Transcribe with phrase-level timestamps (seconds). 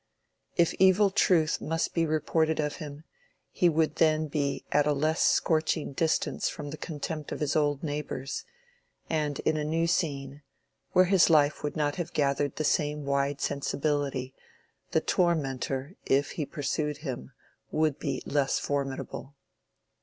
[0.57, 3.03] If evil truth must be reported of him,
[3.51, 7.83] he would then be at a less scorching distance from the contempt of his old
[7.83, 8.43] neighbors;
[9.11, 10.41] and in a new scene,
[10.93, 14.33] where his life would not have gathered the same wide sensibility,
[14.89, 17.33] the tormentor, if he pursued him,
[17.69, 19.35] would be less formidable.